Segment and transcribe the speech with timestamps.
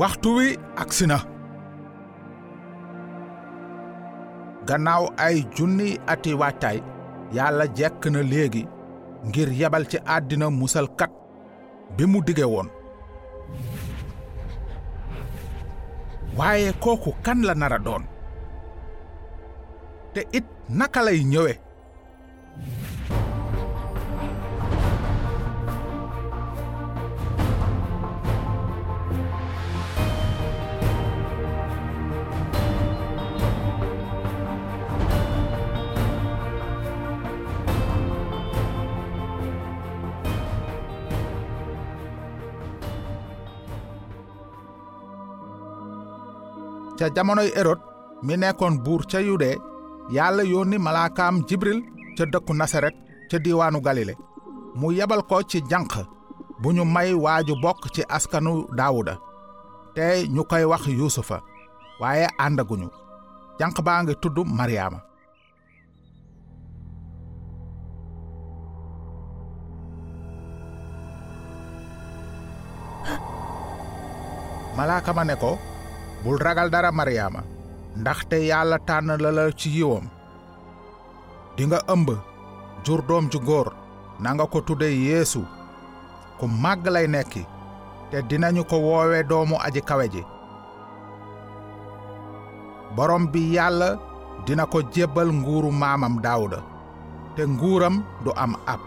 [0.00, 0.46] waxtu wi
[0.82, 1.18] agsi na.
[4.68, 6.78] Gannaaw ay junni ati waajtaay
[7.36, 8.62] yàlla jekk na léegi
[9.28, 11.10] ngir yebal ci àddina musalkat
[11.96, 12.68] bi mu dige woon.
[16.38, 18.02] Waaye kooku kan la nara doon?
[20.14, 20.46] Te it
[20.78, 21.52] naka lay ñëwe
[47.00, 47.80] ca jamonoy erod
[48.26, 49.50] mi nekkoon buur ca yude
[50.16, 51.80] yàlla yónni malaakaam jibril
[52.16, 52.94] ca dëkku nasaret
[53.30, 54.14] ca diiwaanu galile.
[54.78, 55.92] Mu yebal ko ci janq
[56.60, 59.14] bu ñu may waaju bokk ci askanu daawuda.
[59.94, 61.38] Te ñu koy wax yuusufa
[62.00, 62.88] waaye àndaguñu.
[63.58, 65.00] Janq baa ngi tudd maryaama.
[74.76, 75.58] Malaaka ma ne ko
[76.24, 77.40] bul ragal dara maryaama
[78.00, 80.06] ndaxte yàlla tànn la la ci yiwam.
[81.56, 82.08] Dinga ëmb
[82.84, 83.68] jur doom ju góor
[84.20, 85.42] nanga ko tudde yeesu.
[86.38, 87.42] Ku màgg lay nekki
[88.10, 90.22] te dinañu ko woowe doomu aji kawe ji.
[92.96, 93.88] Borom bi yàlla
[94.46, 96.58] dina ko jébbal nguuru maamam daawuda
[97.36, 98.84] te nguuram du am àpp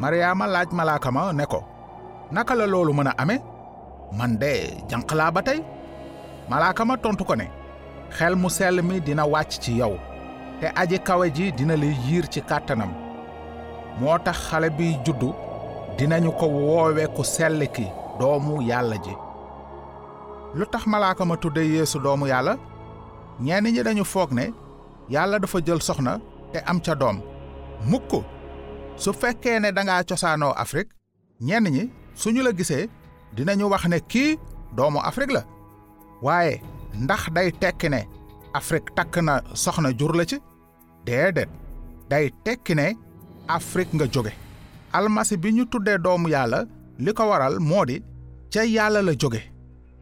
[0.00, 1.60] maryaama laaj malaaka ma ne ko
[2.34, 3.36] naka la loolu mën a ame
[4.18, 4.52] man de
[4.90, 5.60] jànq laa ba tey.
[6.50, 7.46] Malaaka ma tontu ko ne
[8.16, 9.94] xel mu sell mi dina wàcc ci yow
[10.60, 12.92] te aji kawe ji dina la yiir ci kàttanam.
[14.00, 15.28] Moo tax xale bi juddu
[15.98, 17.86] dinañu ko woowe ku sell ki
[18.18, 19.14] doomu yàlla ji.
[20.58, 22.54] Lu tax malaaka ma tudde yeesu doomu yàlla?
[23.40, 24.44] Ñenn ñi dañu foog ne
[25.14, 26.12] yàlla dafa jël soxna
[26.52, 27.18] te am ca doom.
[27.90, 28.12] Mukk!
[28.96, 30.92] Su fekkee ne danga cosaanoo afrique
[31.40, 32.88] ñenn ñi suñu la gisee
[33.36, 34.38] dinañu wax ne kii
[34.76, 35.42] doomu afrique la
[36.22, 36.62] waaye
[36.94, 38.00] ndax day tekki ne
[38.54, 40.38] afrique takk na soxna jur la ci
[41.06, 41.48] déedéet
[42.10, 42.86] day tekki ne
[43.48, 44.32] afrique nga jóge
[44.92, 46.64] almasi bi ñu tuddee doomu yàlla
[46.98, 48.02] li ko waral moo di
[48.52, 49.40] ca yàlla la jóge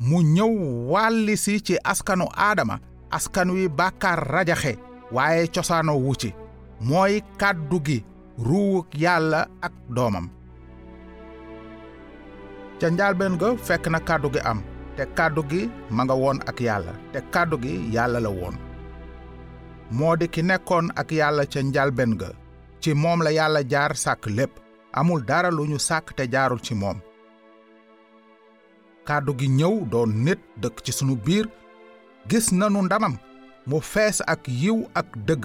[0.00, 0.52] mu ñëw
[0.92, 2.78] wàlli si ci askanu aadama
[3.10, 4.72] askan wi bàkkaar rajaxe
[5.12, 6.30] waaye cosaanoo wu ci
[6.80, 8.04] mooy kàddu gi
[8.46, 10.28] ruwuk yàlla ak doomam
[12.84, 14.58] ca njaalbeen ga fekk na kàddu gi am
[14.96, 15.60] te kàddu gi
[15.96, 18.56] ma nga woon ak yàlla te kàddu gi yàlla la woon.
[19.96, 22.28] Moo di ki nekkoon ak yàlla ca njaalbeen ga
[22.82, 24.52] ci moom la yàlla jaar sàkk lépp
[24.98, 26.98] amul dara lu ñu sàkk te jaarul ci moom.
[29.08, 31.46] Kàddu gi ñëw doon nit dëkk ci sunu biir
[32.30, 33.14] gis nanu ndamam
[33.68, 35.44] mu fees ak yiw ak dëgg.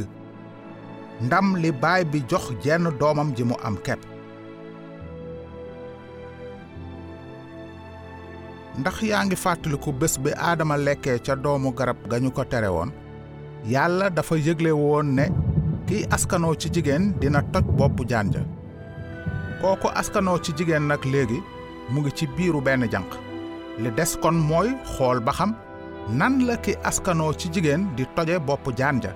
[1.26, 4.02] Ndam li baay bi jox jenn doomam ji mu am kepp
[8.78, 12.68] ndax yaa ngi fàttaliku bés bi aadama lekkee ca doomu garab ga ñu ko tere
[12.68, 12.92] woon?
[13.66, 15.26] Yàlla dafa yëgle woon ne
[15.88, 18.42] kiy askanoo ci jigéen dina toj boppu jaan ja.
[19.62, 21.40] Kooku askanoo ci jigéen nag léegi
[21.90, 23.12] mu ngi ci biiru benn janq
[23.80, 25.54] li des kon mooy xool ba xam
[26.20, 29.12] nan la ki askanoo ci jigéen di toje boppu jaan ja.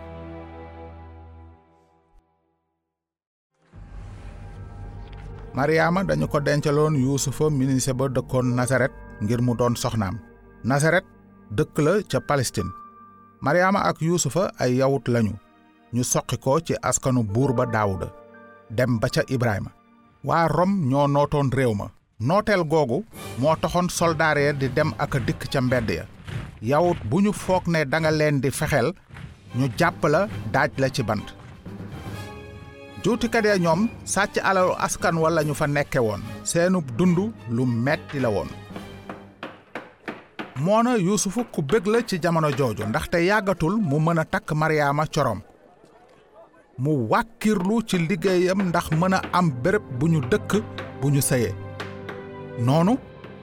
[5.54, 8.56] Maryaama dañu ko dencaloon yuusufa minise ba dëkkoon
[9.22, 10.18] ngir mu doon soxnaam.
[10.64, 11.06] Nasaret
[11.52, 12.72] dëkk la ca palestine.
[13.44, 15.36] Maryaama ak yuusufa ay yawut lañu.
[15.94, 18.08] Ñu soqi ko ci askanu buur ba daawuda.
[18.72, 19.72] Dem ba ca ibrahima.
[20.24, 21.88] Waa rom ñoo nootoon réew ma.
[22.20, 23.04] Nooteel googu
[23.40, 26.06] moo taxoon soldaar ya di dem ak dikk ca mbedd ya.
[26.62, 28.94] Yawut bu ñu foog ne danga leen di fexeel
[29.58, 31.28] ñu jàpp la daaj la ci bant.
[33.04, 36.22] Juutikat ya ñoom sàcc alalu askan wala ñu fa nekke woon.
[36.44, 37.18] Seenub dund
[37.50, 38.48] lu metti la woon
[40.56, 45.06] moona yuusufu ku bég la ci jamono jooju ndaxte yàggatul mu mën a takk maryaama
[45.14, 45.42] corom.
[46.78, 50.52] Mu wàkkirlu ci liggéeyam ndax mën a am béréb bu ñu dëkk
[51.02, 51.54] bu ñu sëyee
[52.60, 52.98] noonu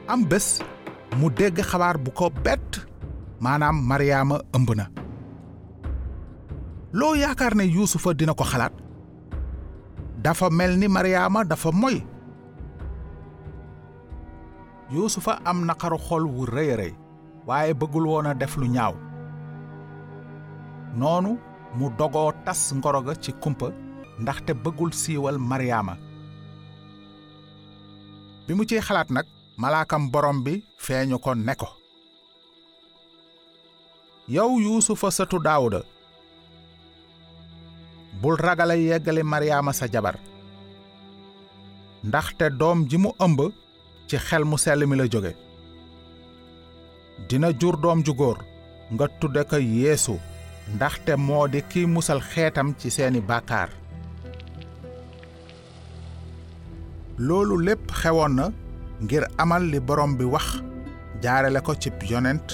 [0.08, 0.58] am bés
[1.18, 2.86] mu dégg xabaar bu ko bett
[3.40, 4.86] maanaam maryaama ëmb na.
[6.92, 8.72] Loo yaakaar ne yuusufa dina ko xalaat?
[10.22, 12.02] Dafa mel ni maryaama dafa moy.
[14.92, 16.92] Yuusufa am naqaru xol wu rëy rëy
[17.46, 18.94] waaye bëggul woon a def lu ñaaw.
[20.98, 21.38] Noonu
[21.78, 23.68] mu dogoo tas ngoro ga ci kumpa
[24.20, 25.94] ndaxte bëggul siiwal maryaama.
[28.46, 29.26] Bi mu ciy xalaat nag
[29.60, 30.54] malaakam borom bi
[30.84, 31.68] feeñu ko ne ko
[34.34, 35.80] yow yuusufa sëtu daawuda
[38.22, 40.16] bul ragala yeggali maryaama sa jabar
[42.04, 43.40] ndaxte doom ji mu ëmb
[44.10, 45.32] ci xel mu sell mi la jóge.
[47.28, 48.38] Dina jur doom ju góor
[48.92, 50.14] nga tudde ko yeesu
[50.74, 53.68] ndaxte moo di kiy musal xeetam ci seeni bàkkaar.
[57.26, 58.46] Loolu lépp xewoon na
[59.04, 60.46] ngir amal li borom bi wax
[61.22, 62.48] jaarale ko ci yonent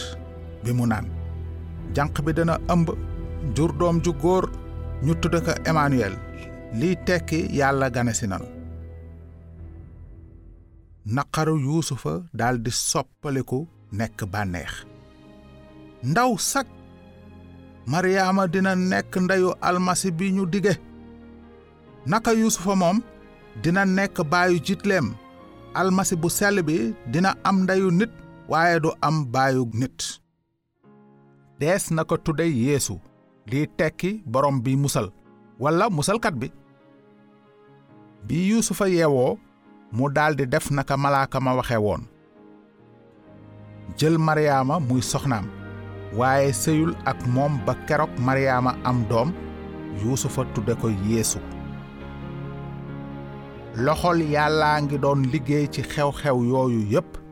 [0.62, 1.06] bi mu naan.
[1.94, 2.88] Janq bi dana ëmb
[3.56, 4.44] jur doom ju góor
[5.05, 6.14] ñu tudde ko Emmanuel.
[7.06, 8.56] Tekki yàlla nanu
[11.06, 13.58] naqaru yuusufa daldi soppaliku
[13.99, 14.73] nekk bànneex.
[16.03, 16.67] Ndaw sak
[17.87, 20.75] maryaama dina nekk ndeyu almasi bi ñu dige.
[22.06, 22.99] Naka yuusufa moom
[23.62, 25.14] dina nekk baayu jitleem.
[25.75, 27.67] Almasi bu sell bi dina am
[27.99, 28.11] nit
[28.49, 30.20] waaye du am baayu nit.
[31.61, 32.99] Dees na ko tudde yeesu
[33.50, 35.11] liy tekki borom bi musal.
[35.61, 36.49] Walla musalkat bi.
[38.26, 39.38] Bi yuusufa yeewoo
[39.93, 42.03] mu daldi def naka malaaka ma waxe woon.
[43.99, 45.47] Jël maryaama muy soxnaam
[46.19, 49.33] waaye sëyul ak moom ba keroog maryaama am doom
[50.03, 51.38] yuusufa tudde ko yeesu.
[53.77, 57.25] Loxol yàllaa ngi doon liggéey ci xew-xew yooyu yépp.